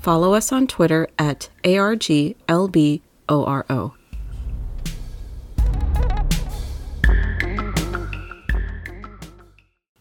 follow 0.00 0.32
us 0.32 0.50
on 0.50 0.66
Twitter 0.66 1.06
at 1.18 1.50
ARGLBORO. 1.62 2.32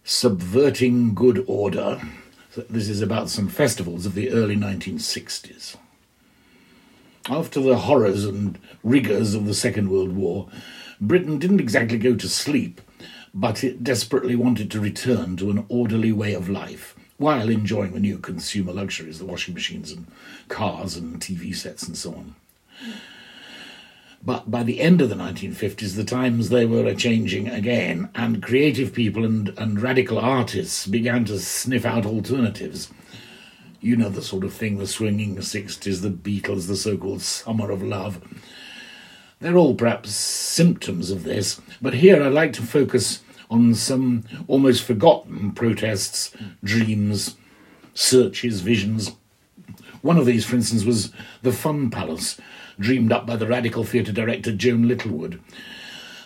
Subverting 0.04 1.14
Good 1.14 1.44
Order. 1.48 2.02
This 2.70 2.88
is 2.90 3.02
about 3.02 3.30
some 3.30 3.50
festivals 3.50 4.06
of 4.06 4.16
the 4.16 4.32
early 4.32 4.56
1960s. 4.56 5.76
After 7.30 7.60
the 7.60 7.78
horrors 7.78 8.24
and 8.26 8.58
rigours 8.84 9.36
of 9.36 9.46
the 9.46 9.54
Second 9.54 9.90
World 9.90 10.14
War, 10.14 10.48
Britain 11.00 11.38
didn't 11.40 11.60
exactly 11.60 11.98
go 11.98 12.16
to 12.16 12.28
sleep, 12.28 12.82
but 13.34 13.64
it 13.64 13.84
desperately 13.84 14.36
wanted 14.36 14.72
to 14.72 14.80
return 14.80 15.36
to 15.38 15.52
an 15.52 15.66
orderly 15.70 16.12
way 16.12 16.34
of 16.34 16.50
life 16.50 16.96
while 17.20 17.50
enjoying 17.50 17.92
the 17.92 18.00
new 18.00 18.18
consumer 18.18 18.72
luxuries, 18.72 19.20
the 19.20 19.26
washing 19.26 19.54
machines 19.54 19.92
and 19.92 20.08
cars 20.48 20.96
and 20.96 21.20
TV 21.20 21.54
sets 21.56 21.84
and 21.84 21.96
so 21.96 22.12
on. 22.12 22.36
But 24.24 24.50
by 24.50 24.64
the 24.64 24.80
end 24.80 25.02
of 25.02 25.10
the 25.10 25.16
1950s, 25.16 25.96
the 25.96 26.04
times 26.04 26.50
they 26.50 26.66
were 26.66 26.86
a 26.86 26.96
changing 26.96 27.50
again, 27.50 28.10
and 28.16 28.42
creative 28.42 28.94
people 28.94 29.26
and, 29.26 29.54
and 29.58 29.82
radical 29.82 30.18
artists 30.18 30.88
began 30.88 31.26
to 31.26 31.40
sniff 31.40 31.86
out 31.86 32.06
alternatives. 32.06 32.90
You 33.82 33.96
know 33.96 34.10
the 34.10 34.22
sort 34.22 34.46
of 34.46 34.54
thing 34.54 34.78
the 34.78 34.88
swinging 34.88 35.38
60s, 35.38 36.02
the 36.02 36.10
Beatles, 36.10 36.68
the 36.68 36.76
so 36.76 36.98
called 36.98 37.22
summer 37.22 37.70
of 37.70 37.84
love. 37.84 38.22
They're 39.42 39.58
all 39.58 39.76
perhaps 39.76 40.12
symptoms 40.12 41.12
of 41.12 41.24
this, 41.24 41.62
but 41.82 41.96
here 41.96 42.22
I'd 42.22 42.34
like 42.34 42.54
to 42.54 42.62
focus 42.62 43.22
on 43.50 43.74
some 43.74 44.24
almost 44.48 44.84
forgotten 44.84 45.52
protests, 45.52 46.32
dreams, 46.64 47.36
searches, 47.94 48.62
visions. 48.62 49.12
One 50.02 50.18
of 50.18 50.26
these, 50.26 50.46
for 50.46 50.56
instance, 50.56 50.86
was 50.86 51.12
the 51.42 51.52
Fun 51.52 51.90
Palace, 51.90 52.40
dreamed 52.80 53.12
up 53.12 53.26
by 53.26 53.36
the 53.36 53.48
radical 53.48 53.84
theatre 53.84 54.14
director 54.14 54.52
Joan 54.52 54.88
Littlewood. 54.88 55.42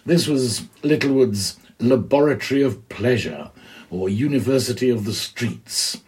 This 0.05 0.27
was 0.27 0.67
Littlewood's 0.83 1.57
Laboratory 1.80 2.61
of 2.61 2.88
Pleasure, 2.89 3.52
or 3.89 4.09
University 4.09 4.89
of 4.89 5.05
the 5.05 5.13
Streets. 5.13 6.02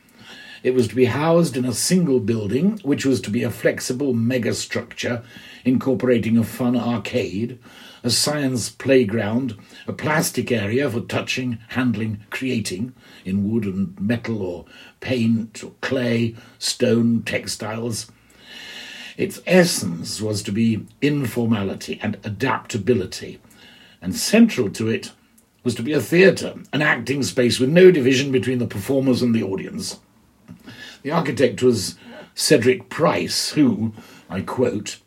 It 0.63 0.73
was 0.73 0.88
to 0.88 0.95
be 0.95 1.05
housed 1.05 1.55
in 1.55 1.66
a 1.66 1.73
single 1.73 2.19
building, 2.19 2.79
which 2.83 3.05
was 3.05 3.22
to 3.22 3.29
be 3.29 3.44
a 3.44 3.52
flexible 3.52 4.13
megastructure 4.13 5.23
incorporating 5.63 6.38
a 6.38 6.44
fun 6.44 6.75
arcade, 6.75 7.59
a 8.06 8.09
science 8.11 8.70
playground, 8.70 9.58
a 9.88 9.92
plastic 9.92 10.52
area 10.52 10.88
for 10.88 11.02
touching, 11.02 11.58
handling, 11.70 12.23
creating 12.30 12.94
in 13.25 13.52
wood 13.52 13.66
and 13.66 14.00
metal 14.00 14.44
or 14.44 14.64
paint 15.00 15.64
or 15.64 15.72
clay, 15.81 16.36
stone, 16.59 17.23
textiles, 17.23 18.12
its 19.17 19.42
essence 19.47 20.22
was 20.22 20.44
to 20.44 20.52
be 20.52 20.86
informality 21.02 22.00
and 22.03 22.20
adaptability, 22.23 23.42
and 24.03 24.16
central 24.16 24.69
to 24.69 24.88
it 24.88 25.12
was 25.63 25.74
to 25.74 25.81
be 25.81 25.94
a 25.94 26.00
theatre, 26.00 26.53
an 26.72 26.84
acting 26.84 27.24
space 27.24 27.59
with 27.59 27.69
no 27.69 27.90
division 27.90 28.31
between 28.31 28.59
the 28.59 28.68
performers 28.68 29.24
and 29.24 29.34
the 29.34 29.41
audience. 29.41 30.00
The 31.02 31.09
architect 31.09 31.63
was 31.63 31.96
Cedric 32.35 32.88
Price, 32.88 33.53
who, 33.53 33.94
I 34.29 34.41
quote, 34.41 35.00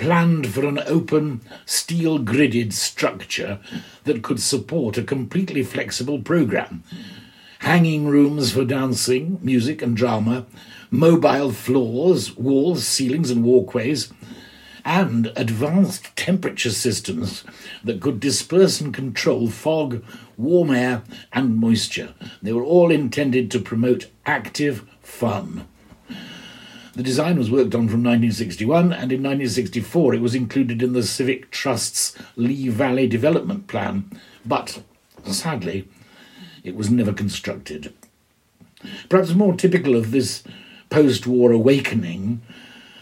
planned 0.00 0.46
for 0.46 0.64
an 0.66 0.78
open, 0.86 1.42
steel 1.66 2.18
gridded 2.18 2.72
structure 2.72 3.60
that 4.04 4.22
could 4.22 4.40
support 4.40 4.96
a 4.96 5.02
completely 5.02 5.62
flexible 5.62 6.18
programme. 6.18 6.82
Hanging 7.58 8.06
rooms 8.06 8.50
for 8.50 8.64
dancing, 8.64 9.38
music, 9.42 9.82
and 9.82 9.94
drama, 9.94 10.46
mobile 10.90 11.52
floors, 11.52 12.34
walls, 12.34 12.86
ceilings, 12.86 13.30
and 13.30 13.44
walkways, 13.44 14.10
and 14.86 15.30
advanced 15.36 16.16
temperature 16.16 16.70
systems 16.70 17.44
that 17.84 18.00
could 18.00 18.20
disperse 18.20 18.80
and 18.80 18.94
control 18.94 19.50
fog, 19.50 20.02
warm 20.38 20.70
air, 20.70 21.02
and 21.30 21.58
moisture. 21.58 22.14
They 22.40 22.54
were 22.54 22.64
all 22.64 22.90
intended 22.90 23.50
to 23.50 23.60
promote 23.60 24.06
active 24.24 24.88
fun. 25.02 25.66
The 27.00 27.04
design 27.04 27.38
was 27.38 27.50
worked 27.50 27.74
on 27.74 27.88
from 27.88 28.04
1961, 28.04 28.92
and 28.92 29.10
in 29.10 29.22
1964 29.22 30.16
it 30.16 30.20
was 30.20 30.34
included 30.34 30.82
in 30.82 30.92
the 30.92 31.02
Civic 31.02 31.50
Trust's 31.50 32.14
Lee 32.36 32.68
Valley 32.68 33.06
Development 33.06 33.66
Plan, 33.66 34.20
but 34.44 34.82
sadly, 35.24 35.88
it 36.62 36.76
was 36.76 36.90
never 36.90 37.14
constructed. 37.14 37.94
Perhaps 39.08 39.32
more 39.32 39.54
typical 39.54 39.96
of 39.96 40.10
this 40.10 40.44
post 40.90 41.26
war 41.26 41.52
awakening 41.52 42.42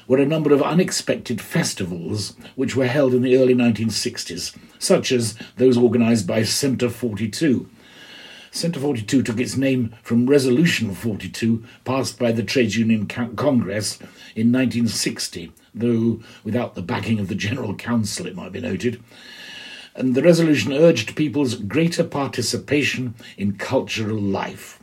were 0.07 0.19
a 0.19 0.27
number 0.27 0.55
of 0.55 0.63
unexpected 0.63 1.41
festivals 1.41 2.37
which 2.55 2.77
were 2.77 2.87
held 2.87 3.15
in 3.15 3.23
the 3.23 3.37
early 3.37 3.57
1960s, 3.57 4.57
such 4.79 5.11
as 5.11 5.35
those 5.57 5.77
organised 5.77 6.25
by 6.25 6.45
Centre 6.45 6.89
42. 6.89 7.69
Centre 8.51 8.81
42 8.81 9.23
took 9.23 9.39
its 9.39 9.57
name 9.57 9.95
from 10.03 10.27
Resolution 10.27 10.95
42, 10.95 11.65
passed 11.85 12.19
by 12.19 12.33
the 12.33 12.43
Trades 12.43 12.77
Union 12.77 13.07
Congress 13.07 13.99
in 14.35 14.53
1960, 14.53 15.53
though 15.75 16.21
without 16.45 16.75
the 16.75 16.83
backing 16.83 17.19
of 17.19 17.29
the 17.29 17.35
General 17.35 17.75
Council, 17.75 18.27
it 18.27 18.35
might 18.35 18.53
be 18.53 18.61
noted. 18.61 19.03
And 19.95 20.15
the 20.15 20.23
resolution 20.23 20.73
urged 20.73 21.17
people's 21.17 21.57
greater 21.57 22.05
participation 22.05 23.15
in 23.37 23.59
cultural 23.59 24.21
life. 24.21 24.83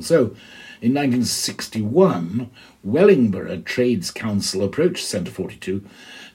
So, 0.00 0.36
in 0.80 0.94
1961, 0.94 2.50
Wellingborough 2.84 3.62
Trades 3.62 4.12
Council 4.12 4.62
approached 4.62 5.04
Centre 5.04 5.32
42 5.32 5.84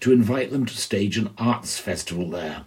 to 0.01 0.11
invite 0.11 0.51
them 0.51 0.65
to 0.65 0.75
stage 0.75 1.17
an 1.17 1.29
arts 1.37 1.79
festival 1.79 2.29
there, 2.29 2.65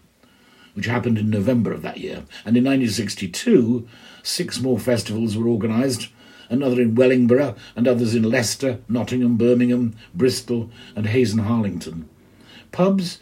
which 0.77 0.87
happened 0.87 1.17
in 1.17 1.31
November 1.31 1.73
of 1.73 1.81
that 1.83 1.97
year. 1.97 2.25
And 2.45 2.57
in 2.57 2.65
1962, 2.65 3.89
six 4.23 4.61
more 4.61 4.79
festivals 4.79 5.37
were 5.37 5.49
organised, 5.49 6.11
another 6.51 6.81
in 6.81 6.95
Wellingborough 6.95 7.57
and 7.75 7.89
others 7.89 8.15
in 8.15 8.23
Leicester, 8.23 8.81
Nottingham, 8.89 9.37
Birmingham, 9.37 9.97
Bristol, 10.15 10.71
and 10.95 11.07
Hayes 11.07 11.33
and 11.33 11.41
Harlington. 11.41 12.09
Pubs, 12.73 13.19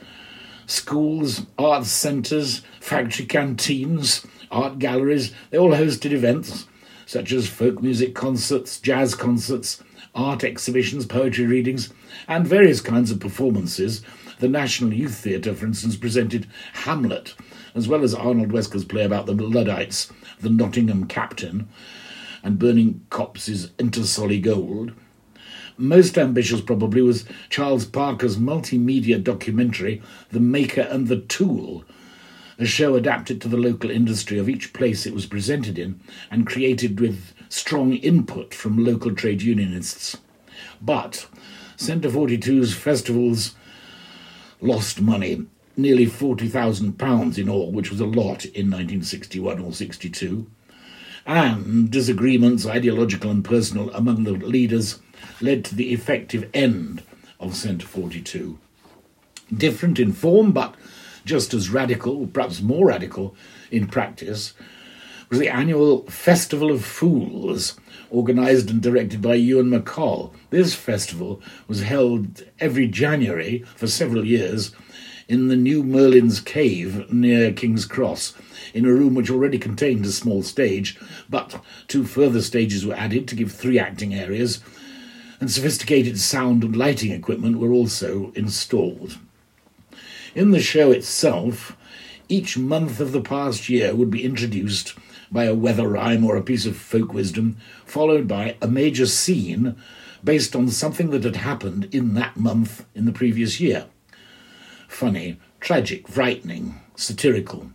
schools, 0.66 1.46
arts 1.56 1.90
centres, 1.90 2.62
factory 2.80 3.24
canteens, 3.24 4.26
art 4.50 4.80
galleries, 4.80 5.32
they 5.50 5.58
all 5.58 5.70
hosted 5.70 6.10
events 6.10 6.66
such 7.06 7.32
as 7.32 7.48
folk 7.48 7.82
music 7.82 8.14
concerts, 8.14 8.80
jazz 8.80 9.14
concerts, 9.14 9.82
art 10.14 10.44
exhibitions, 10.44 11.06
poetry 11.06 11.46
readings, 11.46 11.92
and 12.28 12.46
various 12.46 12.80
kinds 12.80 13.10
of 13.10 13.20
performances. 13.20 14.02
The 14.40 14.48
National 14.48 14.92
Youth 14.92 15.16
Theatre, 15.16 15.54
for 15.54 15.66
instance, 15.66 15.96
presented 15.96 16.46
Hamlet, 16.72 17.34
as 17.74 17.86
well 17.88 18.02
as 18.02 18.14
Arnold 18.14 18.52
Wesker's 18.52 18.84
play 18.84 19.04
about 19.04 19.26
the 19.26 19.32
Luddites, 19.32 20.12
The 20.40 20.50
Nottingham 20.50 21.06
Captain, 21.06 21.68
and 22.42 22.58
Bernard 22.58 23.00
Kops's 23.10 23.70
Ingersoll 23.78 24.40
Gold. 24.40 24.92
Most 25.76 26.18
ambitious, 26.18 26.60
probably, 26.60 27.02
was 27.02 27.24
Charles 27.48 27.84
Parker's 27.84 28.36
multimedia 28.36 29.22
documentary, 29.22 30.02
The 30.30 30.40
Maker 30.40 30.82
and 30.82 31.08
the 31.08 31.20
Tool, 31.20 31.84
a 32.58 32.66
show 32.66 32.94
adapted 32.94 33.40
to 33.40 33.48
the 33.48 33.56
local 33.56 33.90
industry 33.90 34.38
of 34.38 34.48
each 34.48 34.72
place 34.72 35.06
it 35.06 35.14
was 35.14 35.26
presented 35.26 35.78
in 35.78 36.00
and 36.30 36.46
created 36.46 37.00
with 37.00 37.32
strong 37.48 37.94
input 37.94 38.54
from 38.54 38.84
local 38.84 39.14
trade 39.14 39.42
unionists. 39.42 40.16
But 40.80 41.26
Centre 41.76 42.10
42's 42.10 42.74
festivals 42.74 43.54
lost 44.64 45.00
money, 45.00 45.46
nearly 45.76 46.06
£40,000 46.06 47.38
in 47.38 47.48
all, 47.48 47.70
which 47.70 47.90
was 47.90 48.00
a 48.00 48.06
lot 48.06 48.44
in 48.46 48.70
1961 48.70 49.60
or 49.60 49.72
62. 49.72 50.46
And 51.26 51.90
disagreements, 51.90 52.66
ideological 52.66 53.30
and 53.30 53.44
personal, 53.44 53.90
among 53.94 54.24
the 54.24 54.32
leaders 54.32 55.00
led 55.40 55.64
to 55.66 55.74
the 55.74 55.92
effective 55.92 56.50
end 56.52 57.02
of 57.40 57.54
Centre 57.54 57.86
42. 57.86 58.58
Different 59.54 59.98
in 59.98 60.12
form, 60.12 60.52
but 60.52 60.74
just 61.24 61.54
as 61.54 61.70
radical, 61.70 62.26
perhaps 62.26 62.60
more 62.60 62.88
radical 62.88 63.34
in 63.70 63.86
practice, 63.86 64.52
was 65.34 65.40
the 65.40 65.48
annual 65.48 66.04
Festival 66.04 66.70
of 66.70 66.84
Fools, 66.84 67.74
organised 68.12 68.70
and 68.70 68.80
directed 68.80 69.20
by 69.20 69.34
Ewan 69.34 69.68
MacColl. 69.68 70.32
This 70.50 70.76
festival 70.76 71.42
was 71.66 71.82
held 71.82 72.44
every 72.60 72.86
January 72.86 73.64
for 73.74 73.88
several 73.88 74.24
years 74.24 74.70
in 75.26 75.48
the 75.48 75.56
New 75.56 75.82
Merlin's 75.82 76.38
Cave 76.38 77.12
near 77.12 77.52
King's 77.52 77.84
Cross, 77.84 78.34
in 78.74 78.84
a 78.84 78.92
room 78.92 79.16
which 79.16 79.28
already 79.28 79.58
contained 79.58 80.06
a 80.06 80.12
small 80.12 80.44
stage, 80.44 80.96
but 81.28 81.60
two 81.88 82.04
further 82.04 82.40
stages 82.40 82.86
were 82.86 82.94
added 82.94 83.26
to 83.26 83.34
give 83.34 83.50
three 83.50 83.80
acting 83.80 84.14
areas, 84.14 84.60
and 85.40 85.50
sophisticated 85.50 86.20
sound 86.20 86.62
and 86.62 86.76
lighting 86.76 87.10
equipment 87.10 87.58
were 87.58 87.72
also 87.72 88.30
installed. 88.36 89.18
In 90.36 90.52
the 90.52 90.62
show 90.62 90.92
itself, 90.92 91.76
each 92.28 92.56
month 92.56 93.00
of 93.00 93.10
the 93.10 93.20
past 93.20 93.68
year 93.68 93.96
would 93.96 94.12
be 94.12 94.24
introduced 94.24 94.94
by 95.30 95.44
a 95.44 95.54
weather 95.54 95.88
rhyme 95.88 96.24
or 96.24 96.36
a 96.36 96.42
piece 96.42 96.66
of 96.66 96.76
folk 96.76 97.12
wisdom, 97.12 97.56
followed 97.84 98.28
by 98.28 98.56
a 98.60 98.68
major 98.68 99.06
scene 99.06 99.76
based 100.22 100.56
on 100.56 100.68
something 100.68 101.10
that 101.10 101.24
had 101.24 101.36
happened 101.36 101.88
in 101.94 102.14
that 102.14 102.36
month 102.36 102.86
in 102.94 103.04
the 103.04 103.12
previous 103.12 103.60
year. 103.60 103.86
Funny, 104.88 105.38
tragic, 105.60 106.08
frightening, 106.08 106.80
satirical. 106.96 107.70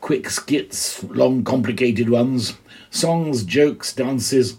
Quick 0.00 0.30
skits, 0.30 1.02
long 1.04 1.44
complicated 1.44 2.08
ones, 2.08 2.54
songs, 2.90 3.42
jokes, 3.44 3.92
dances, 3.92 4.58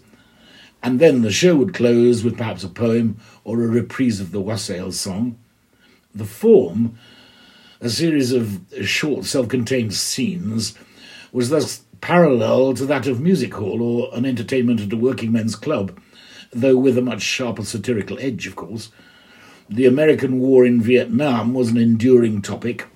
and 0.82 1.00
then 1.00 1.22
the 1.22 1.32
show 1.32 1.56
would 1.56 1.74
close 1.74 2.22
with 2.22 2.36
perhaps 2.36 2.62
a 2.62 2.68
poem 2.68 3.18
or 3.44 3.62
a 3.62 3.66
reprise 3.66 4.20
of 4.20 4.30
the 4.30 4.40
Wassail 4.40 4.92
song. 4.92 5.38
The 6.14 6.24
form, 6.24 6.98
a 7.80 7.88
series 7.88 8.32
of 8.32 8.60
short 8.82 9.24
self 9.24 9.48
contained 9.48 9.94
scenes, 9.94 10.76
was 11.32 11.50
thus 11.50 11.82
parallel 12.00 12.74
to 12.74 12.86
that 12.86 13.06
of 13.06 13.20
music 13.20 13.54
hall 13.54 13.82
or 13.82 14.16
an 14.16 14.24
entertainment 14.24 14.80
at 14.80 14.92
a 14.92 14.96
working 14.96 15.32
men's 15.32 15.56
club, 15.56 15.98
though 16.52 16.76
with 16.76 16.96
a 16.96 17.02
much 17.02 17.22
sharper 17.22 17.64
satirical 17.64 18.18
edge, 18.20 18.46
of 18.46 18.56
course. 18.56 18.90
The 19.68 19.86
American 19.86 20.38
war 20.38 20.64
in 20.64 20.80
Vietnam 20.80 21.52
was 21.52 21.70
an 21.70 21.76
enduring 21.76 22.42
topic, 22.42 22.86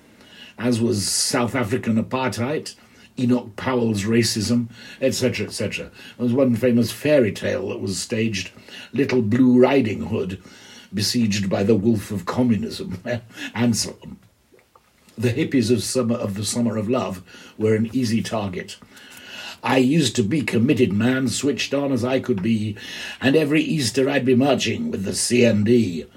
as 0.57 0.79
was 0.79 1.07
South 1.07 1.55
African 1.55 2.01
apartheid, 2.01 2.75
Enoch 3.19 3.55
Powell's 3.55 4.03
racism, 4.03 4.69
etc., 5.01 5.47
etc. 5.47 5.91
There 6.17 6.23
was 6.23 6.33
one 6.33 6.55
famous 6.55 6.91
fairy 6.91 7.31
tale 7.31 7.69
that 7.69 7.81
was 7.81 7.99
staged, 7.99 8.51
Little 8.93 9.21
Blue 9.21 9.59
Riding 9.59 10.05
Hood, 10.05 10.41
besieged 10.93 11.49
by 11.49 11.63
the 11.63 11.75
wolf 11.75 12.11
of 12.11 12.25
communism, 12.25 13.01
and 13.53 13.75
so 13.75 13.97
on. 14.03 14.17
The 15.21 15.33
hippies 15.33 15.69
of 15.69 15.83
summer 15.83 16.15
of 16.15 16.33
the 16.33 16.43
summer 16.43 16.77
of 16.77 16.89
love 16.89 17.21
were 17.55 17.75
an 17.75 17.91
easy 17.93 18.23
target. 18.23 18.77
I 19.61 19.77
used 19.77 20.15
to 20.15 20.23
be 20.23 20.41
committed 20.41 20.91
man, 20.91 21.27
switched 21.27 21.75
on 21.75 21.91
as 21.91 22.03
I 22.03 22.19
could 22.19 22.41
be, 22.41 22.75
and 23.21 23.35
every 23.35 23.61
Easter 23.61 24.09
I'd 24.09 24.25
be 24.25 24.33
marching 24.33 24.89
with 24.89 25.03
the 25.03 25.11
CND. 25.11 26.07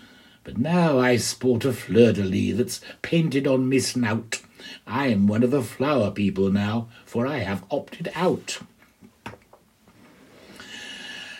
But 0.42 0.56
now 0.56 0.98
I 0.98 1.18
sport 1.18 1.66
a 1.66 1.74
fleur-de-lis 1.74 2.56
that's 2.56 2.80
painted 3.02 3.46
on 3.46 3.68
me 3.68 3.78
snout. 3.78 4.40
I 4.86 5.08
am 5.08 5.26
one 5.26 5.42
of 5.42 5.50
the 5.50 5.62
flower 5.62 6.10
people 6.10 6.50
now, 6.50 6.88
for 7.04 7.26
I 7.26 7.40
have 7.40 7.66
opted 7.70 8.10
out. 8.14 8.60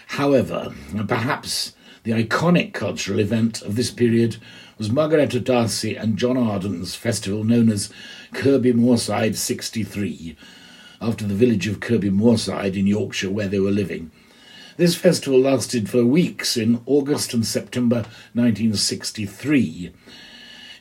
However, 0.09 0.75
perhaps 1.09 1.75
the 2.03 2.13
iconic 2.13 2.75
cultural 2.75 3.21
event 3.21 3.63
of 3.63 3.77
this 3.77 3.91
period 3.91 4.37
was 4.79 4.91
Margaretta 4.91 5.39
D'Arcy 5.39 5.95
and 5.95 6.17
John 6.17 6.37
Arden's 6.37 6.95
festival 6.95 7.45
known 7.45 7.71
as 7.71 7.91
Kirby 8.33 8.73
Moorside 8.73 9.37
63, 9.37 10.37
after 11.01 11.25
the 11.25 11.35
village 11.35 11.69
of 11.69 11.81
Kirby 11.81 12.11
Moorside 12.11 12.77
in 12.77 12.87
Yorkshire 12.87 13.31
where 13.31 13.47
they 13.49 13.61
were 13.61 13.71
living. 13.71 14.11
This 14.77 14.97
festival 14.97 15.41
lasted 15.41 15.89
for 15.89 16.05
weeks 16.05 16.57
in 16.57 16.81
August 16.87 17.33
and 17.33 17.47
September 17.47 17.99
1963. 18.33 19.93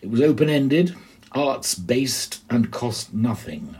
It 0.01 0.09
was 0.09 0.21
open 0.21 0.49
ended, 0.49 0.95
arts 1.31 1.75
based, 1.75 2.41
and 2.49 2.71
cost 2.71 3.13
nothing. 3.13 3.75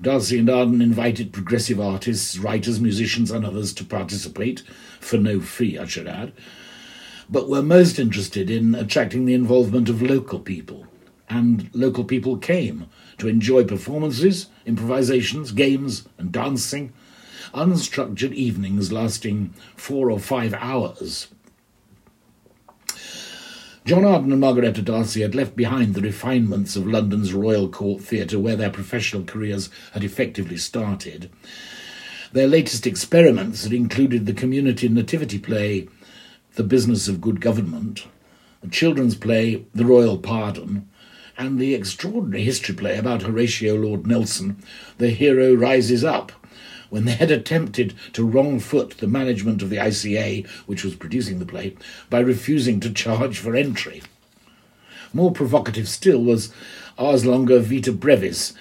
D'Arcy 0.00 0.38
and 0.38 0.48
Arden 0.48 0.80
invited 0.80 1.32
progressive 1.32 1.80
artists, 1.80 2.38
writers, 2.38 2.80
musicians, 2.80 3.32
and 3.32 3.44
others 3.44 3.72
to 3.74 3.84
participate, 3.84 4.62
for 5.00 5.16
no 5.16 5.40
fee, 5.40 5.78
I 5.78 5.86
should 5.86 6.06
add, 6.06 6.32
but 7.28 7.48
were 7.48 7.62
most 7.62 7.98
interested 7.98 8.50
in 8.50 8.74
attracting 8.74 9.24
the 9.24 9.34
involvement 9.34 9.88
of 9.88 10.02
local 10.02 10.38
people. 10.38 10.86
And 11.28 11.68
local 11.74 12.04
people 12.04 12.36
came 12.36 12.88
to 13.18 13.28
enjoy 13.28 13.64
performances, 13.64 14.46
improvisations, 14.64 15.50
games, 15.50 16.08
and 16.18 16.30
dancing, 16.30 16.92
unstructured 17.52 18.32
evenings 18.32 18.92
lasting 18.92 19.54
four 19.76 20.10
or 20.10 20.20
five 20.20 20.54
hours. 20.54 21.28
John 23.84 24.04
Arden 24.04 24.32
and 24.32 24.40
Margaretta 24.40 24.82
D'Arcy 24.82 25.22
had 25.22 25.36
left 25.36 25.54
behind 25.54 25.94
the 25.94 26.00
refinements 26.00 26.74
of 26.74 26.88
London's 26.88 27.32
Royal 27.32 27.68
Court 27.68 28.02
Theatre, 28.02 28.38
where 28.38 28.56
their 28.56 28.70
professional 28.70 29.22
careers 29.22 29.70
had 29.92 30.02
effectively 30.02 30.56
started. 30.56 31.30
Their 32.32 32.48
latest 32.48 32.84
experiments 32.84 33.62
had 33.62 33.72
included 33.72 34.26
the 34.26 34.32
community 34.32 34.88
nativity 34.88 35.38
play, 35.38 35.88
The 36.56 36.64
Business 36.64 37.06
of 37.06 37.20
Good 37.20 37.42
Government, 37.42 38.06
the 38.62 38.70
children's 38.70 39.14
play, 39.14 39.66
The 39.74 39.84
Royal 39.84 40.16
Pardon, 40.16 40.88
and 41.36 41.58
the 41.58 41.74
extraordinary 41.74 42.44
history 42.44 42.74
play 42.74 42.96
about 42.96 43.20
Horatio 43.20 43.74
Lord 43.74 44.06
Nelson, 44.06 44.56
The 44.96 45.10
Hero 45.10 45.52
Rises 45.52 46.02
Up, 46.02 46.32
when 46.88 47.04
they 47.04 47.12
had 47.12 47.30
attempted 47.30 47.92
to 48.14 48.24
wrong 48.24 48.58
foot 48.58 48.96
the 48.96 49.06
management 49.06 49.60
of 49.60 49.68
the 49.68 49.76
ICA, 49.76 50.48
which 50.64 50.82
was 50.82 50.94
producing 50.94 51.40
the 51.40 51.44
play, 51.44 51.76
by 52.08 52.20
refusing 52.20 52.80
to 52.80 52.90
charge 52.90 53.38
for 53.38 53.54
entry. 53.54 54.02
More 55.12 55.32
provocative 55.32 55.90
still 55.90 56.24
was 56.24 56.54
Ars 56.96 57.26
Longa 57.26 57.60
Vita 57.60 57.92
Brevis, 57.92 58.54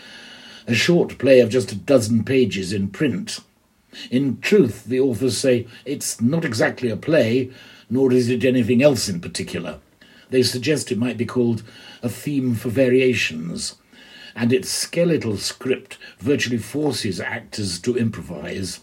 a 0.68 0.74
short 0.74 1.18
play 1.18 1.39
of 1.39 1.47
just 1.47 1.71
a 1.71 1.75
dozen 1.75 2.25
pages 2.25 2.74
in 2.74 2.89
print. 2.89 3.39
In 4.12 4.42
truth, 4.42 4.83
the 4.83 5.00
authors 5.00 5.38
say 5.38 5.65
it's 5.86 6.19
not 6.19 6.44
exactly 6.44 6.89
a 6.89 6.97
play, 6.97 7.51
nor 7.90 8.12
is 8.12 8.30
it 8.30 8.44
anything 8.44 8.82
else 8.82 9.10
in 9.10 9.20
particular. 9.20 9.80
They 10.30 10.44
suggest 10.44 10.92
it 10.92 10.98
might 10.98 11.18
be 11.18 11.26
called 11.26 11.64
a 12.02 12.10
theme 12.10 12.56
for 12.56 12.70
variations 12.70 13.76
and 14.36 14.52
its 14.52 14.70
skeletal 14.70 15.38
script 15.38 15.98
virtually 16.20 16.58
forces 16.58 17.20
actors 17.20 17.80
to 17.80 17.98
improvise. 17.98 18.82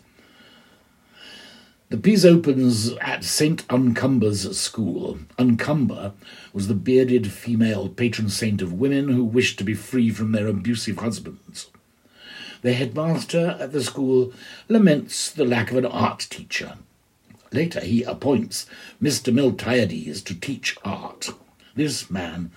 The 1.91 1.99
piece 1.99 2.25
opens 2.25 2.93
at 3.03 3.23
St. 3.23 3.67
Uncumber's 3.69 4.59
school. 4.59 5.19
Uncumber 5.39 6.15
was 6.55 6.69
the 6.69 6.75
bearded 6.75 7.31
female 7.31 7.91
patron 7.91 8.31
saint 8.31 8.63
of 8.63 8.73
women 8.73 9.09
who 9.09 9.23
wished 9.23 9.59
to 9.59 9.65
be 9.65 9.75
free 9.75 10.09
from 10.09 10.33
their 10.33 10.47
abusive 10.47 10.97
husbands. 10.99 11.69
The 12.63 12.73
headmaster 12.73 13.59
at 13.61 13.73
the 13.73 13.83
school 13.83 14.33
laments 14.69 15.31
the 15.31 15.45
lack 15.45 15.71
of 15.71 15.77
an 15.77 15.85
art 15.85 16.27
teacher. 16.31 16.79
Later, 17.53 17.81
he 17.81 18.03
appoints 18.03 18.67
Mr. 19.01 19.33
Miltiades 19.33 20.25
to 20.25 20.35
teach 20.35 20.77
art. 20.85 21.31
This 21.75 22.11
man 22.11 22.51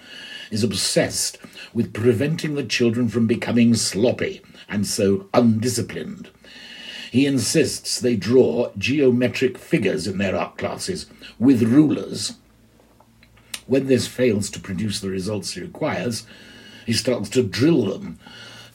is 0.51 0.63
obsessed 0.63 1.37
with 1.73 1.93
preventing 1.93 2.55
the 2.55 2.63
children 2.63 3.09
from 3.09 3.27
becoming 3.27 3.75
sloppy 3.75 4.41
and 4.69 4.85
so 4.87 5.27
undisciplined. 5.33 6.29
He 7.11 7.25
insists 7.25 7.99
they 7.99 8.15
draw 8.15 8.71
geometric 8.77 9.57
figures 9.57 10.07
in 10.07 10.17
their 10.17 10.35
art 10.35 10.57
classes 10.57 11.05
with 11.39 11.63
rulers. 11.63 12.33
When 13.67 13.87
this 13.87 14.07
fails 14.07 14.49
to 14.51 14.59
produce 14.59 14.99
the 14.99 15.09
results 15.09 15.53
he 15.53 15.61
requires, 15.61 16.25
he 16.85 16.93
starts 16.93 17.29
to 17.29 17.43
drill 17.43 17.85
them, 17.85 18.19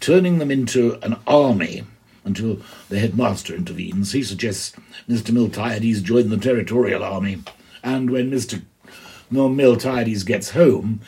turning 0.00 0.38
them 0.38 0.50
into 0.50 0.98
an 1.02 1.16
army 1.26 1.84
until 2.24 2.60
the 2.88 2.98
headmaster 2.98 3.54
intervenes. 3.54 4.12
He 4.12 4.22
suggests 4.22 4.74
Mr. 5.08 5.30
Miltiades 5.30 6.02
join 6.02 6.28
the 6.28 6.36
territorial 6.36 7.02
army, 7.02 7.42
and 7.82 8.10
when 8.10 8.30
Mr. 8.30 8.62
Miltiades 9.32 10.24
gets 10.24 10.50
home, 10.50 11.00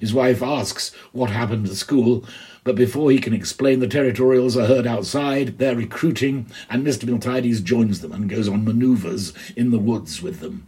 his 0.00 0.14
wife 0.14 0.42
asks 0.42 0.94
what 1.12 1.30
happened 1.30 1.66
at 1.66 1.74
school, 1.74 2.24
but 2.62 2.76
before 2.76 3.10
he 3.10 3.18
can 3.18 3.34
explain, 3.34 3.80
the 3.80 3.86
territorials 3.86 4.56
are 4.56 4.66
heard 4.66 4.86
outside, 4.86 5.58
they're 5.58 5.76
recruiting, 5.76 6.46
and 6.70 6.86
Mr. 6.86 7.04
Miltiades 7.04 7.62
joins 7.62 8.00
them 8.00 8.12
and 8.12 8.28
goes 8.28 8.48
on 8.48 8.64
manoeuvres 8.64 9.32
in 9.54 9.70
the 9.70 9.78
woods 9.78 10.22
with 10.22 10.40
them. 10.40 10.66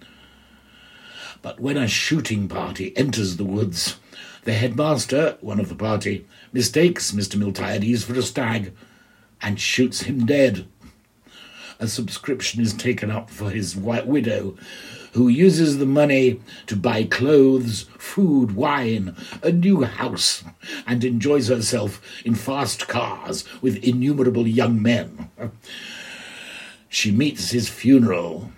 But 1.43 1.61
when 1.61 1.77
a 1.77 1.89
shooting 1.89 2.49
party 2.49 2.97
enters 2.97 3.37
the 3.37 3.45
woods, 3.45 3.99
the 4.45 4.53
headmaster, 4.53 5.39
one 5.41 5.61
of 5.61 5.69
the 5.69 5.75
party, 5.75 6.27
mistakes 6.53 7.13
Mr. 7.13 7.37
Miltiades 7.37 8.05
for 8.05 8.15
a 8.15 8.23
stag 8.23 8.73
and 9.43 9.61
shoots 9.61 10.03
him 10.03 10.27
dead. 10.27 10.67
a 11.79 11.87
subscription 11.87 12.63
is 12.63 12.73
taken 12.73 13.11
up 13.11 13.31
for 13.31 13.51
his 13.51 13.77
white 13.77 14.07
widow, 14.07 14.57
who 15.13 15.29
uses 15.29 15.79
the 15.79 15.87
money 15.87 16.41
to 16.67 16.77
buy 16.77 17.05
clothes, 17.05 17.83
food, 17.99 18.55
wine, 18.55 19.15
a 19.43 19.51
new 19.51 19.83
house, 19.83 20.45
and 20.87 21.05
enjoys 21.05 21.49
herself 21.49 22.01
in 22.25 22.35
fast 22.35 22.87
cars 22.89 23.45
with 23.63 23.83
innumerable 23.85 24.47
young 24.47 24.81
men. 24.81 25.31
She 26.89 27.11
meets 27.11 27.51
his 27.51 27.69
funeral. 27.69 28.51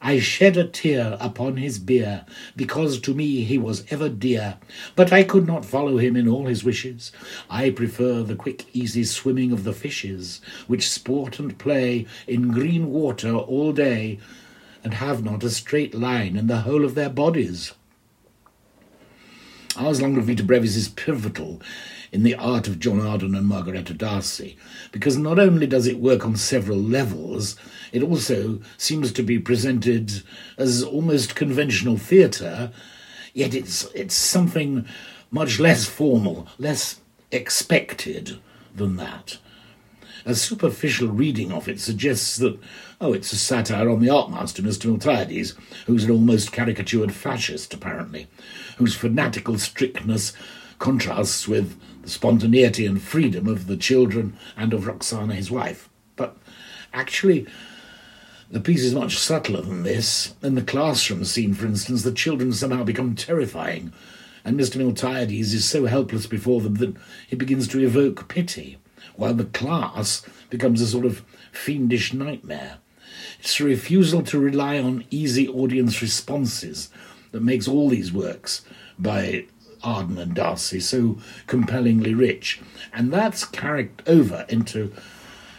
I 0.00 0.20
shed 0.20 0.56
a 0.56 0.64
tear 0.64 1.16
upon 1.20 1.56
his 1.56 1.80
bier, 1.80 2.24
because 2.54 3.00
to 3.00 3.14
me 3.14 3.42
he 3.42 3.58
was 3.58 3.84
ever 3.90 4.08
dear. 4.08 4.56
But 4.94 5.12
I 5.12 5.24
could 5.24 5.46
not 5.46 5.64
follow 5.64 5.98
him 5.98 6.14
in 6.14 6.28
all 6.28 6.46
his 6.46 6.62
wishes. 6.62 7.10
I 7.50 7.70
prefer 7.70 8.22
the 8.22 8.36
quick, 8.36 8.66
easy 8.72 9.02
swimming 9.02 9.50
of 9.50 9.64
the 9.64 9.72
fishes, 9.72 10.40
which 10.68 10.88
sport 10.88 11.40
and 11.40 11.58
play 11.58 12.06
in 12.28 12.52
green 12.52 12.90
water 12.90 13.34
all 13.34 13.72
day, 13.72 14.20
and 14.84 14.94
have 14.94 15.24
not 15.24 15.42
a 15.42 15.50
straight 15.50 15.94
line 15.94 16.36
in 16.36 16.46
the 16.46 16.60
whole 16.60 16.84
of 16.84 16.94
their 16.94 17.10
bodies. 17.10 17.72
Ars 19.78 20.02
Longa 20.02 20.20
Vita 20.20 20.42
Brevis 20.42 20.74
is 20.74 20.88
pivotal 20.88 21.62
in 22.10 22.24
the 22.24 22.34
art 22.34 22.66
of 22.66 22.80
John 22.80 23.00
Arden 23.00 23.34
and 23.36 23.46
Margaretta 23.46 23.94
D'Arcy, 23.94 24.56
because 24.90 25.16
not 25.16 25.38
only 25.38 25.68
does 25.68 25.86
it 25.86 26.00
work 26.00 26.26
on 26.26 26.34
several 26.34 26.78
levels, 26.78 27.54
it 27.92 28.02
also 28.02 28.60
seems 28.76 29.12
to 29.12 29.22
be 29.22 29.38
presented 29.38 30.22
as 30.56 30.82
almost 30.82 31.36
conventional 31.36 31.96
theatre, 31.96 32.72
yet 33.34 33.54
it's, 33.54 33.84
it's 33.94 34.14
something 34.14 34.84
much 35.30 35.60
less 35.60 35.86
formal, 35.86 36.48
less 36.58 37.00
expected 37.30 38.40
than 38.74 38.96
that. 38.96 39.38
A 40.24 40.34
superficial 40.34 41.08
reading 41.08 41.52
of 41.52 41.68
it 41.68 41.80
suggests 41.80 42.36
that, 42.38 42.58
oh, 43.00 43.12
it's 43.12 43.32
a 43.32 43.36
satire 43.36 43.88
on 43.88 44.00
the 44.00 44.10
art 44.10 44.30
master, 44.30 44.60
Mr. 44.62 44.90
Miltiades, 44.90 45.54
who's 45.86 46.04
an 46.04 46.10
almost 46.10 46.52
caricatured 46.52 47.12
fascist, 47.12 47.72
apparently, 47.72 48.26
whose 48.78 48.96
fanatical 48.96 49.58
strictness 49.58 50.32
contrasts 50.78 51.46
with 51.46 51.78
the 52.02 52.08
spontaneity 52.08 52.86
and 52.86 53.02
freedom 53.02 53.48
of 53.48 53.66
the 53.66 53.76
children 53.76 54.36
and 54.56 54.72
of 54.72 54.86
Roxana, 54.86 55.34
his 55.34 55.50
wife. 55.50 55.88
But 56.16 56.36
actually, 56.92 57.46
the 58.50 58.60
piece 58.60 58.82
is 58.82 58.94
much 58.94 59.18
subtler 59.18 59.60
than 59.60 59.82
this. 59.82 60.34
In 60.42 60.54
the 60.54 60.62
classroom 60.62 61.24
scene, 61.24 61.54
for 61.54 61.66
instance, 61.66 62.02
the 62.02 62.12
children 62.12 62.52
somehow 62.52 62.84
become 62.84 63.14
terrifying, 63.14 63.92
and 64.44 64.58
Mr. 64.58 64.76
Miltiades 64.76 65.52
is 65.52 65.64
so 65.64 65.86
helpless 65.86 66.26
before 66.26 66.60
them 66.60 66.76
that 66.76 66.96
he 67.26 67.36
begins 67.36 67.68
to 67.68 67.80
evoke 67.80 68.28
pity 68.28 68.78
while 69.16 69.34
the 69.34 69.44
class 69.44 70.24
becomes 70.48 70.80
a 70.80 70.86
sort 70.86 71.04
of 71.04 71.24
fiendish 71.50 72.14
nightmare. 72.14 72.78
It's 73.40 73.60
a 73.60 73.64
refusal 73.64 74.22
to 74.22 74.38
rely 74.38 74.78
on 74.78 75.04
easy 75.10 75.48
audience 75.48 76.00
responses 76.00 76.88
that 77.32 77.42
makes 77.42 77.68
all 77.68 77.88
these 77.88 78.12
works 78.12 78.62
by 78.98 79.46
Arden 79.82 80.18
and 80.18 80.34
D'Arcy 80.34 80.80
so 80.80 81.18
compellingly 81.46 82.14
rich. 82.14 82.60
And 82.92 83.12
that's 83.12 83.44
carried 83.44 83.90
over 84.06 84.44
into 84.48 84.92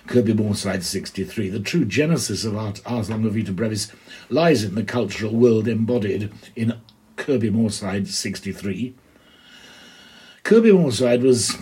Kirby 0.08 0.34
Moorside 0.34 0.84
63. 0.84 1.50
The 1.50 1.60
true 1.60 1.86
genesis 1.86 2.44
of 2.44 2.58
Art, 2.58 2.82
Ars 2.86 3.10
Longa 3.10 3.30
Vita 3.30 3.52
Brevis 3.52 3.92
lies 4.30 4.64
in 4.64 4.76
the 4.76 4.84
cultural 4.84 5.36
world 5.36 5.68
embodied 5.68 6.32
in 6.56 6.80
Kirby 7.16 7.52
Moorside 7.52 8.08
63. 8.08 8.96
Kirby 10.44 10.72
Moorside 10.72 11.22
was 11.22 11.56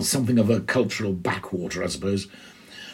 something 0.00 0.38
of 0.38 0.50
a 0.50 0.60
cultural 0.60 1.12
backwater, 1.12 1.82
I 1.82 1.86
suppose. 1.86 2.28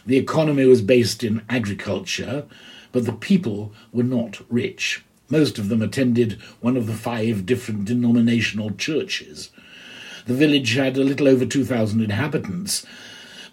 The 0.05 0.19
economy 0.19 0.67
was 0.67 0.83
based 0.83 1.25
in 1.25 1.43
agriculture, 1.49 2.47
but 2.93 3.07
the 3.07 3.13
people 3.13 3.73
were 3.93 4.03
not 4.03 4.41
rich. 4.51 5.05
Most 5.33 5.59
of 5.59 5.71
them 5.71 5.81
attended 5.81 6.35
one 6.61 6.77
of 6.77 6.87
the 6.87 6.93
five 6.93 7.47
different 7.47 7.87
denominational 7.87 8.71
churches. 8.73 9.49
The 10.27 10.35
village 10.35 10.75
had 10.75 10.99
a 10.99 11.05
little 11.05 11.27
over 11.27 11.47
2,000 11.47 12.03
inhabitants, 12.03 12.85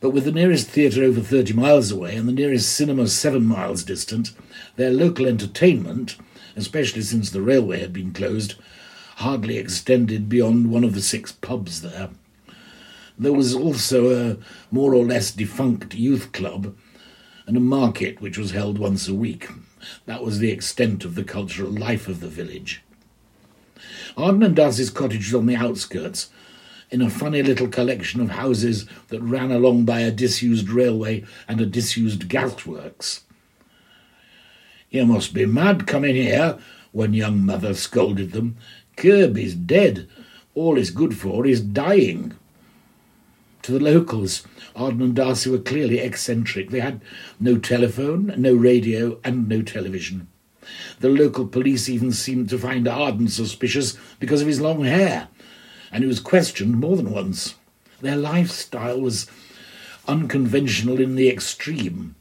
but 0.01 0.09
with 0.09 0.25
the 0.25 0.33
nearest 0.33 0.67
theatre 0.67 1.05
over 1.05 1.21
30 1.21 1.53
miles 1.53 1.89
away 1.89 2.17
and 2.17 2.27
the 2.27 2.33
nearest 2.33 2.73
cinema 2.73 3.07
seven 3.07 3.45
miles 3.45 3.85
distant, 3.85 4.33
their 4.75 4.91
local 4.91 5.25
entertainment, 5.25 6.17
especially 6.57 7.01
since 7.01 7.29
the 7.29 7.41
railway 7.41 7.79
had 7.79 7.93
been 7.93 8.11
closed, 8.11 8.55
hardly 9.15 9.57
extended 9.57 10.27
beyond 10.27 10.69
one 10.69 10.83
of 10.83 10.93
the 10.93 11.01
six 11.01 11.31
pubs 11.31 11.81
there. 11.81 12.09
There 13.17 13.31
was 13.31 13.55
also 13.55 14.31
a 14.31 14.37
more 14.69 14.93
or 14.93 15.05
less 15.05 15.31
defunct 15.31 15.95
youth 15.95 16.33
club 16.33 16.75
and 17.47 17.55
a 17.55 17.61
market 17.61 18.19
which 18.19 18.37
was 18.37 18.51
held 18.51 18.77
once 18.77 19.07
a 19.07 19.13
week. 19.13 19.47
That 20.05 20.23
was 20.23 20.39
the 20.39 20.51
extent 20.51 21.05
of 21.05 21.15
the 21.15 21.23
cultural 21.23 21.71
life 21.71 22.07
of 22.07 22.19
the 22.19 22.27
village. 22.27 22.81
Arden 24.17 24.43
and 24.43 24.55
D'Arcy's 24.55 24.89
cottage 24.89 25.27
was 25.27 25.35
on 25.35 25.45
the 25.45 25.55
outskirts, 25.55 26.29
in 26.91 27.01
a 27.01 27.09
funny 27.09 27.43
little 27.43 27.67
collection 27.67 28.19
of 28.19 28.31
houses 28.31 28.85
that 29.09 29.21
ran 29.21 29.51
along 29.51 29.85
by 29.85 30.01
a 30.01 30.11
disused 30.11 30.69
railway 30.69 31.23
and 31.47 31.61
a 31.61 31.65
disused 31.65 32.27
gasworks. 32.27 33.21
You 34.89 35.05
must 35.05 35.33
be 35.33 35.45
mad 35.45 35.85
coming 35.85 36.15
here, 36.15 36.57
one 36.91 37.13
young 37.13 37.45
mother 37.45 37.75
scolded 37.75 38.31
them. 38.31 38.57
Kirby's 38.95 39.53
dead. 39.53 40.09
All 40.55 40.75
he's 40.75 40.89
good 40.89 41.15
for 41.15 41.45
is 41.45 41.61
dying 41.61 42.33
to 43.63 43.71
the 43.71 43.79
locals. 43.79 44.43
Arden 44.75 45.01
and 45.01 45.15
D'Arcy 45.15 45.49
were 45.49 45.59
clearly 45.59 45.99
eccentric. 45.99 46.69
They 46.69 46.79
had 46.79 47.01
no 47.39 47.57
telephone, 47.57 48.33
no 48.37 48.53
radio, 48.53 49.19
and 49.23 49.47
no 49.47 49.61
television. 49.61 50.27
The 50.99 51.09
local 51.09 51.47
police 51.47 51.89
even 51.89 52.11
seemed 52.11 52.49
to 52.49 52.59
find 52.59 52.87
Arden 52.87 53.27
suspicious 53.27 53.97
because 54.19 54.41
of 54.41 54.47
his 54.47 54.61
long 54.61 54.83
hair, 54.83 55.29
and 55.91 56.03
he 56.03 56.07
was 56.07 56.19
questioned 56.19 56.79
more 56.79 56.95
than 56.95 57.11
once. 57.11 57.55
Their 58.01 58.17
lifestyle 58.17 59.01
was 59.01 59.27
unconventional 60.07 60.99
in 60.99 61.15
the 61.15 61.29
extreme. 61.29 62.15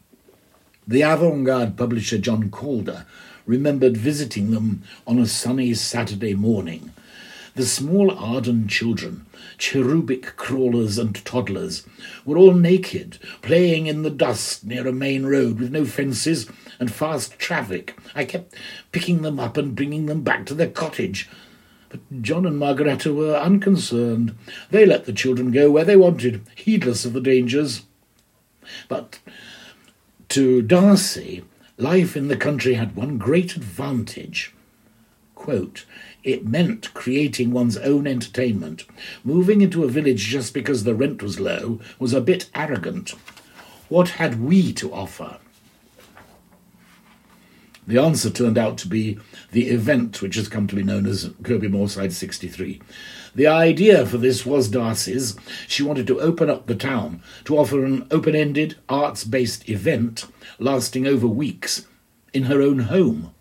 The 0.87 1.03
avant 1.03 1.45
garde 1.45 1.77
publisher 1.77 2.19
John 2.19 2.51
Calder 2.51 3.05
remembered 3.47 3.97
visiting 3.97 4.51
them 4.51 4.83
on 5.07 5.19
a 5.19 5.27
sunny 5.27 5.75
Saturday 5.75 6.35
morning. 6.35 6.93
The 7.59 7.67
small 7.67 8.13
Arden 8.13 8.69
children 8.69 9.27
cherubic 9.59 10.37
crawlers 10.37 10.97
and 10.97 11.25
toddlers, 11.25 11.85
were 12.25 12.39
all 12.39 12.55
naked, 12.55 13.19
playing 13.43 13.89
in 13.89 14.03
the 14.03 14.11
dust 14.11 14.65
near 14.65 14.87
a 14.87 14.93
main 14.93 15.27
road 15.27 15.59
with 15.59 15.73
no 15.73 15.85
fences 15.85 16.49
and 16.79 16.93
fast 16.93 17.37
traffic. 17.37 17.99
I 18.15 18.25
kept 18.25 18.55
picking 18.93 19.23
them 19.23 19.41
up 19.41 19.57
and 19.57 19.75
bringing 19.75 20.07
them 20.07 20.23
back 20.23 20.47
to 20.47 20.55
their 20.55 20.71
cottage. 20.71 21.29
But 21.89 22.23
John 22.23 22.47
and 22.47 22.59
Margaretta 22.59 23.13
were 23.13 23.35
unconcerned. 23.35 24.37
They 24.71 24.87
let 24.87 25.07
the 25.07 25.13
children 25.13 25.51
go 25.51 25.69
where 25.69 25.85
they 25.85 25.97
wanted, 25.97 26.47
heedless 26.55 27.05
of 27.05 27.13
the 27.13 27.21
dangers. 27.21 27.83
But 28.87 29.19
to 30.29 30.63
D'Arcy, 30.63 31.43
life 31.77 32.17
in 32.17 32.29
the 32.29 32.37
country 32.37 32.75
had 32.75 32.95
one 32.95 33.19
great 33.19 33.57
advantage. 33.57 34.55
Quote, 35.35 35.87
it 36.25 36.47
meant 36.47 36.93
creating 36.95 37.53
one's 37.53 37.77
own 37.77 38.07
entertainment. 38.07 38.85
Moving 39.25 39.61
into 39.61 39.85
a 39.85 39.89
village 39.89 40.27
just 40.27 40.53
because 40.53 40.85
the 40.85 40.95
rent 40.95 41.23
was 41.23 41.41
low 41.41 41.81
was 41.99 42.13
a 42.13 42.21
bit 42.21 42.51
arrogant. 42.55 43.15
What 43.89 44.11
had 44.11 44.41
we 44.41 44.73
to 44.75 44.93
offer? 44.93 45.39
The 47.87 47.99
answer 47.99 48.29
turned 48.29 48.59
out 48.59 48.77
to 48.79 48.89
be 48.89 49.19
the 49.53 49.69
event 49.69 50.21
which 50.21 50.35
has 50.35 50.47
come 50.47 50.67
to 50.67 50.77
be 50.77 50.83
known 50.83 51.07
as 51.07 51.31
Kirby 51.43 51.69
Moorside 51.69 52.13
63. 52.13 52.83
The 53.35 53.47
idea 53.47 54.05
for 54.05 54.19
this 54.19 54.45
was 54.45 54.69
D'Arcy's. 54.69 55.37
She 55.67 55.83
wanted 55.83 56.07
to 56.09 56.21
open 56.21 56.51
up 56.51 56.67
the 56.67 56.75
town, 56.75 57.23
to 57.45 57.57
offer 57.57 57.87
an 57.87 58.07
open 58.11 58.35
ended, 58.35 58.77
arts 58.91 59.25
based 59.25 59.67
event 59.71 60.27
lasting 60.59 61.07
over 61.07 61.27
weeks 61.27 61.87
in 62.35 62.45
her 62.45 62.61
own 62.61 62.81
home. 62.81 63.33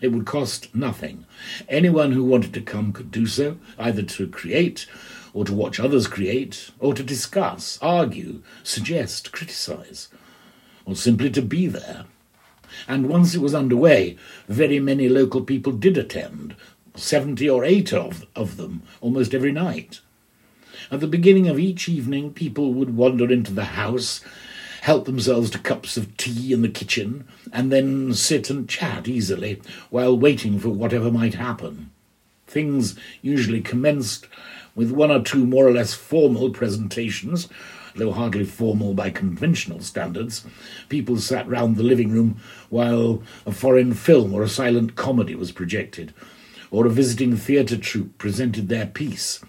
It 0.00 0.08
would 0.08 0.26
cost 0.26 0.74
nothing. 0.74 1.26
Anyone 1.68 2.12
who 2.12 2.24
wanted 2.24 2.54
to 2.54 2.60
come 2.60 2.92
could 2.92 3.10
do 3.10 3.26
so, 3.26 3.58
either 3.78 4.02
to 4.02 4.26
create, 4.28 4.86
or 5.32 5.44
to 5.44 5.54
watch 5.54 5.78
others 5.78 6.06
create, 6.06 6.70
or 6.78 6.94
to 6.94 7.02
discuss, 7.02 7.78
argue, 7.82 8.42
suggest, 8.62 9.32
criticize, 9.32 10.08
or 10.84 10.96
simply 10.96 11.30
to 11.30 11.42
be 11.42 11.66
there. 11.66 12.06
And 12.88 13.08
once 13.08 13.34
it 13.34 13.40
was 13.40 13.54
underway, 13.54 14.16
very 14.48 14.80
many 14.80 15.08
local 15.08 15.42
people 15.42 15.72
did 15.72 15.98
attend, 15.98 16.54
70 16.94 17.48
or 17.48 17.64
80 17.64 17.96
of, 17.96 18.26
of 18.34 18.56
them, 18.56 18.82
almost 19.00 19.34
every 19.34 19.52
night. 19.52 20.00
At 20.90 21.00
the 21.00 21.06
beginning 21.06 21.48
of 21.48 21.58
each 21.58 21.88
evening, 21.88 22.32
people 22.32 22.72
would 22.72 22.96
wander 22.96 23.30
into 23.30 23.52
the 23.52 23.64
house 23.64 24.22
help 24.82 25.04
themselves 25.04 25.50
to 25.50 25.58
cups 25.58 25.96
of 25.96 26.16
tea 26.16 26.52
in 26.52 26.62
the 26.62 26.68
kitchen, 26.68 27.26
and 27.52 27.70
then 27.70 28.14
sit 28.14 28.50
and 28.50 28.68
chat 28.68 29.08
easily 29.08 29.60
while 29.90 30.16
waiting 30.16 30.58
for 30.58 30.70
whatever 30.70 31.10
might 31.10 31.34
happen. 31.34 31.90
Things 32.46 32.96
usually 33.22 33.60
commenced 33.60 34.26
with 34.74 34.90
one 34.90 35.10
or 35.10 35.22
two 35.22 35.46
more 35.46 35.66
or 35.66 35.72
less 35.72 35.94
formal 35.94 36.50
presentations, 36.50 37.48
though 37.94 38.12
hardly 38.12 38.44
formal 38.44 38.94
by 38.94 39.10
conventional 39.10 39.80
standards, 39.80 40.44
people 40.88 41.16
sat 41.18 41.48
round 41.48 41.76
the 41.76 41.82
living 41.82 42.10
room 42.10 42.40
while 42.68 43.22
a 43.44 43.52
foreign 43.52 43.94
film 43.94 44.32
or 44.32 44.42
a 44.42 44.48
silent 44.48 44.96
comedy 44.96 45.34
was 45.34 45.52
projected, 45.52 46.14
or 46.70 46.86
a 46.86 46.90
visiting 46.90 47.36
theatre 47.36 47.76
troupe 47.76 48.16
presented 48.16 48.68
their 48.68 48.86
piece, 48.86 49.40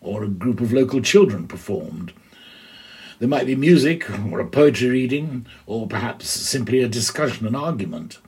or 0.00 0.22
a 0.22 0.28
group 0.28 0.60
of 0.60 0.72
local 0.72 1.00
children 1.00 1.46
performed. 1.46 2.12
There 3.18 3.28
might 3.28 3.46
be 3.46 3.56
music, 3.56 4.08
or 4.30 4.38
a 4.38 4.46
poetry 4.46 4.90
reading, 4.90 5.46
or 5.66 5.88
perhaps 5.88 6.28
simply 6.28 6.80
a 6.82 6.88
discussion 6.88 7.48
and 7.48 7.56
argument. 7.56 8.18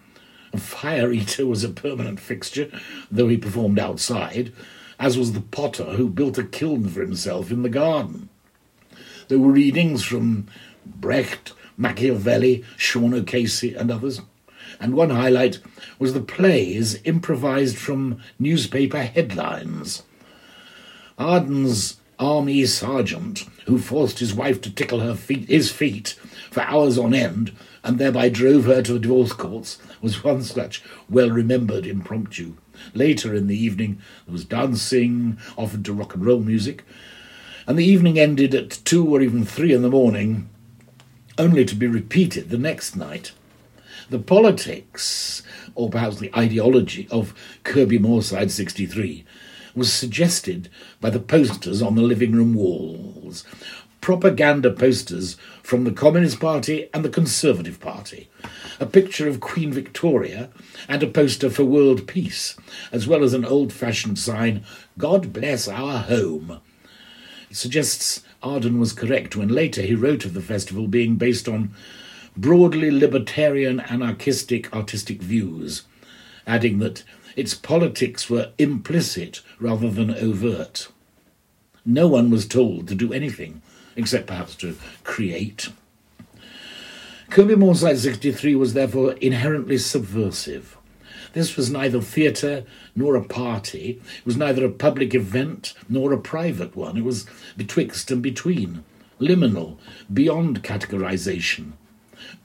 A 0.53 0.59
fire 0.59 1.13
eater 1.13 1.47
was 1.47 1.63
a 1.63 1.69
permanent 1.69 2.19
fixture, 2.19 2.73
though 3.09 3.29
he 3.29 3.37
performed 3.37 3.79
outside, 3.79 4.53
as 4.99 5.17
was 5.17 5.33
the 5.33 5.43
potter 5.43 5.93
who 5.93 6.09
built 6.09 6.39
a 6.39 6.43
kiln 6.45 6.89
for 6.89 7.03
himself 7.03 7.53
in 7.53 7.63
the 7.63 7.69
garden. 7.69 8.29
There 9.29 9.39
were 9.39 9.53
readings 9.53 10.03
from 10.03 10.49
Brecht, 10.85 11.53
Machiavelli, 11.77 12.65
Sean 12.77 13.15
O'Casey, 13.15 13.75
and 13.75 13.93
others. 13.93 14.21
And 14.81 14.95
one 14.95 15.11
highlight 15.11 15.61
was 16.01 16.15
the 16.15 16.21
plays 16.21 17.01
improvised 17.05 17.79
from 17.79 18.21
newspaper 18.41 19.03
headlines. 19.03 20.03
Arden's 21.17 22.00
army 22.21 22.67
sergeant, 22.67 23.47
who 23.67 23.79
forced 23.79 24.19
his 24.19 24.35
wife 24.35 24.61
to 24.61 24.71
tickle 24.71 25.01
her 25.01 25.15
feet, 25.15 25.49
his 25.49 25.73
feet 25.73 26.11
for 26.51 26.61
hours 26.61 26.99
on 26.99 27.15
end, 27.15 27.53
and 27.83 27.99
thereby 27.99 28.29
drove 28.29 28.67
her 28.67 28.83
to 28.83 28.93
the 28.93 28.99
divorce 28.99 29.33
courts, 29.33 29.79
was 30.03 30.23
one 30.23 30.43
such 30.43 30.83
well 31.09 31.31
remembered 31.31 31.87
impromptu. 31.87 32.55
Later 32.95 33.35
in 33.35 33.47
the 33.47 33.57
evening, 33.57 34.01
there 34.27 34.33
was 34.33 34.45
dancing, 34.45 35.39
often 35.57 35.83
to 35.85 35.93
rock 35.93 36.15
and 36.15 36.25
roll 36.25 36.41
music, 36.41 36.85
and 37.67 37.79
the 37.79 37.85
evening 37.85 38.19
ended 38.19 38.55
at 38.55 38.81
two 38.85 39.07
or 39.07 39.21
even 39.23 39.45
three 39.45 39.73
in 39.73 39.83
the 39.83 39.91
morning, 39.91 40.49
only 41.39 41.65
to 41.65 41.75
be 41.75 41.87
repeated 41.87 42.51
the 42.51 42.59
next 42.59 42.97
night. 42.97 43.33
The 44.11 44.19
politics, 44.19 45.43
or 45.75 45.89
perhaps 45.89 46.19
the 46.19 46.35
ideology, 46.37 47.07
of 47.11 47.33
Kirby 47.65 47.99
Moorside 47.99 48.51
63 48.51 49.25
was 49.75 49.93
suggested 49.93 50.69
by 51.01 51.11
the 51.11 51.21
posters 51.21 51.83
on 51.83 51.95
the 51.95 52.03
living 52.03 52.33
room 52.33 52.55
walls. 52.55 53.45
Propaganda 54.01 54.71
posters 54.71 55.37
from 55.63 55.85
the 55.85 55.93
Communist 55.93 56.41
Party 56.41 56.89
and 56.95 57.05
the 57.05 57.11
Conservative 57.11 57.79
Party, 57.81 58.31
a 58.81 58.87
picture 58.87 59.29
of 59.29 59.41
Queen 59.41 59.73
Victoria, 59.73 60.49
and 60.89 61.03
a 61.03 61.07
poster 61.07 61.51
for 61.51 61.65
world 61.65 62.07
peace, 62.07 62.57
as 62.93 63.07
well 63.07 63.23
as 63.23 63.35
an 63.35 63.45
old 63.45 63.73
fashioned 63.73 64.19
sign, 64.19 64.65
God 64.97 65.33
bless 65.35 65.69
our 65.69 65.99
home. 65.99 66.61
It 67.51 67.57
suggests 67.57 68.23
Arden 68.43 68.81
was 68.81 68.95
correct 68.95 69.37
when 69.37 69.49
later 69.49 69.83
he 69.83 69.95
wrote 69.95 70.25
of 70.25 70.33
the 70.33 70.41
festival 70.41 70.87
being 70.87 71.17
based 71.17 71.47
on 71.47 71.75
broadly 72.37 72.91
libertarian 72.91 73.81
anarchistic 73.81 74.75
artistic 74.75 75.21
views, 75.21 75.83
adding 76.47 76.79
that 76.79 77.05
its 77.37 77.55
politics 77.55 78.29
were 78.29 78.53
implicit 78.59 79.41
rather 79.59 79.91
than 79.91 80.11
overt. 80.11 80.89
No 81.85 82.07
one 82.09 82.31
was 82.31 82.47
told 82.47 82.89
to 82.89 82.95
do 82.95 83.13
anything, 83.13 83.63
except 83.97 84.27
perhaps 84.27 84.55
to 84.57 84.77
create. 85.05 85.71
Kirby 87.31 87.55
Moorside 87.55 87.97
63 87.97 88.57
was 88.57 88.75
therefore 88.75 89.13
inherently 89.13 89.79
subversive. 89.79 90.77
This 91.33 91.57
was 91.57 91.71
neither 91.71 92.01
theatre 92.01 92.65
nor 92.97 93.15
a 93.15 93.23
party. 93.23 94.01
It 94.19 94.27
was 94.27 94.37
neither 94.37 94.65
a 94.65 94.71
public 94.71 95.15
event 95.15 95.75
nor 95.89 96.13
a 96.13 96.19
private 96.19 96.75
one. 96.75 96.97
It 96.97 97.05
was 97.05 97.27
betwixt 97.57 98.11
and 98.11 98.21
between, 98.21 98.83
liminal, 99.21 99.77
beyond 100.13 100.65
categorization. 100.65 101.73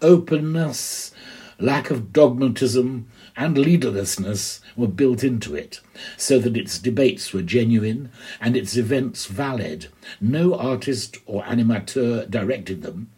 Openness, 0.04 1.12
lack 1.60 1.89
of 1.89 2.13
dogmatism, 2.13 3.08
and 3.38 3.58
leaderlessness 3.58 4.62
were 4.75 4.88
built 4.88 5.24
into 5.24 5.56
it, 5.56 5.82
so 6.18 6.39
that 6.39 6.56
its 6.56 6.80
debates 6.80 7.34
were 7.34 7.42
genuine 7.42 8.10
and 8.39 8.56
its 8.56 8.77
events 8.77 9.25
valid. 9.25 9.88
No 10.22 10.56
artist 10.56 11.18
or 11.25 11.44
animateur 11.44 12.30
directed 12.30 12.82
them. 12.82 13.10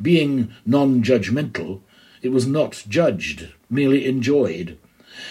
Being 0.00 0.52
non 0.64 1.02
judgmental, 1.02 1.80
it 2.22 2.28
was 2.30 2.46
not 2.46 2.84
judged, 2.88 3.48
merely 3.68 4.06
enjoyed. 4.06 4.78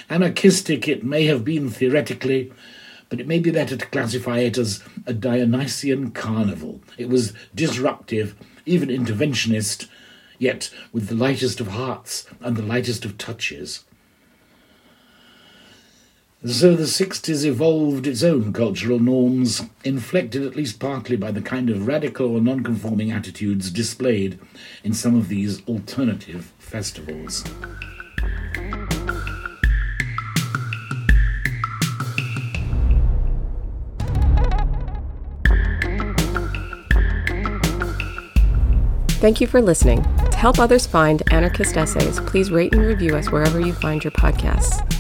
Anarchistic 0.10 0.88
it 0.88 1.04
may 1.04 1.26
have 1.26 1.44
been 1.44 1.70
theoretically, 1.70 2.52
but 3.10 3.20
it 3.20 3.28
may 3.28 3.40
be 3.40 3.52
better 3.52 3.78
to 3.78 3.86
classify 3.86 4.40
it 4.40 4.58
as 4.58 4.84
a 5.06 5.14
Dionysian 5.14 6.12
carnival. 6.12 6.82
It 6.98 7.10
was 7.10 7.34
disruptive, 7.54 8.36
even 8.66 8.90
interventionist, 8.90 9.88
yet 10.40 10.70
with 10.92 11.08
the 11.08 11.16
lightest 11.16 11.60
of 11.60 11.68
hearts 11.68 12.26
and 12.42 12.56
the 12.56 12.64
lightest 12.64 13.06
of 13.06 13.18
touches. 13.18 13.86
So 16.46 16.76
the 16.76 16.84
60s 16.84 17.46
evolved 17.46 18.06
its 18.06 18.22
own 18.22 18.52
cultural 18.52 19.00
norms, 19.00 19.62
inflected 19.86 20.44
at 20.44 20.58
least 20.58 20.78
partly 20.78 21.16
by 21.16 21.32
the 21.32 21.42
kind 21.42 21.70
of 21.70 21.88
radical 21.88 22.36
or 22.36 22.42
non-conforming 22.42 23.12
attitudes 23.12 23.72
displayed 23.72 24.38
in 24.84 24.94
some 24.94 25.16
of 25.16 25.30
these 25.30 25.66
alternative 25.70 26.52
festivals. 26.60 27.46
Thank 39.22 39.40
you 39.40 39.48
for 39.48 39.62
listening. 39.62 40.04
To 40.04 40.38
help 40.38 40.60
others 40.60 40.86
find 40.86 41.24
anarchist 41.32 41.78
essays, 41.78 42.20
please 42.20 42.52
rate 42.52 42.74
and 42.74 42.86
review 42.86 43.16
us 43.16 43.32
wherever 43.32 43.62
you 43.62 43.72
find 43.72 44.04
your 44.04 44.12
podcasts. 44.12 44.93